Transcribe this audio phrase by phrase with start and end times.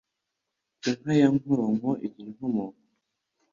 [0.87, 2.81] Inka ya Nkoronko igira inkomoko